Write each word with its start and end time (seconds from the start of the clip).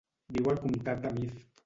Viu 0.37 0.47
al 0.53 0.57
comtat 0.63 1.05
de 1.05 1.13
Meath. 1.19 1.45